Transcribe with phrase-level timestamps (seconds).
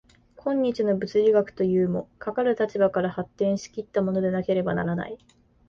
[0.35, 5.19] 今日の物理学というも、かかる立場から発展し来ったものでなければならない。